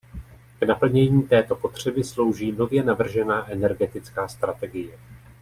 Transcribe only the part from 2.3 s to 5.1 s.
nově navržená energetická strategie.